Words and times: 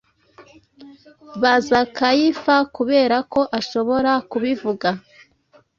Baza 1.41 1.79
Kayifa; 1.95 2.55
kuberako 2.75 3.39
ashobora 3.59 4.11
kubivuga. 4.29 4.89